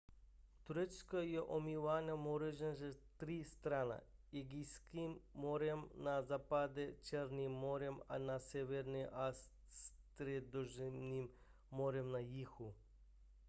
turecko 0.65 1.17
je 1.31 1.41
omýváno 1.55 2.15
mořem 2.17 2.73
ze 2.75 2.89
tří 3.17 3.43
stran 3.43 3.93
egejským 4.33 5.19
mořem 5.33 5.89
na 5.95 6.21
západě 6.21 6.95
černým 7.01 7.51
mořem 7.51 8.01
na 8.17 8.39
severu 8.39 8.91
a 9.11 9.31
středozemním 9.69 11.29
mořem 11.71 12.11
na 12.11 12.19
jihu 12.19 12.73